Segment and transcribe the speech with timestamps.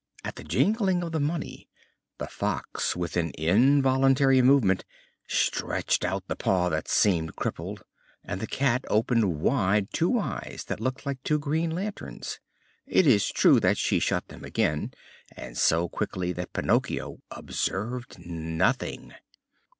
[0.25, 1.69] At the jingling of the money
[2.17, 4.83] the Fox, with an involuntary movement,
[5.27, 7.83] stretched out the paw that seemed crippled,
[8.23, 12.39] and the Cat opened wide two eyes that looked like two green lanterns.
[12.87, 14.95] It is true that she shut them again,
[15.37, 19.13] and so quickly that Pinocchio observed nothing.